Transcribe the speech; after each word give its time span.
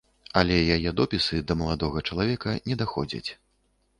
Але 0.39 0.55
яе 0.75 0.93
допісы 1.01 1.41
да 1.51 1.57
маладога 1.59 2.03
чалавека 2.09 2.57
не 2.69 2.79
даходзяць. 2.83 3.29